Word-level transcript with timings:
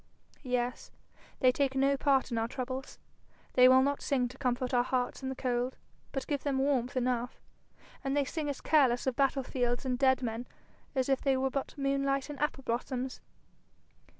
'Yes; 0.41 0.89
they 1.41 1.51
take 1.51 1.75
no 1.75 1.95
part 1.95 2.31
in 2.31 2.39
our 2.39 2.47
troubles. 2.47 2.97
They 3.53 3.67
will 3.69 3.83
not 3.83 4.01
sing 4.01 4.27
to 4.29 4.37
comfort 4.39 4.73
our 4.73 4.81
hearts 4.81 5.21
in 5.21 5.29
the 5.29 5.35
cold; 5.35 5.77
but 6.11 6.25
give 6.25 6.41
them 6.41 6.57
warmth 6.57 6.97
enough, 6.97 7.39
and 8.03 8.17
they 8.17 8.25
sing 8.25 8.49
as 8.49 8.61
careless 8.61 9.05
of 9.05 9.15
battle 9.15 9.43
fields 9.43 9.85
and 9.85 9.99
dead 9.99 10.23
men 10.23 10.47
as 10.95 11.07
if 11.07 11.21
they 11.21 11.37
were 11.37 11.51
but 11.51 11.77
moonlight 11.77 12.31
and 12.31 12.39
apple 12.41 12.63
blossoms.' 12.63 13.21